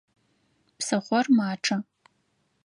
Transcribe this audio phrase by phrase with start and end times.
[0.77, 1.77] Псыхъор мачъэ.